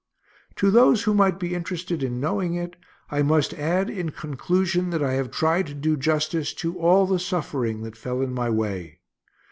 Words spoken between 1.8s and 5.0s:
in knowing it, I must add, in conclusion,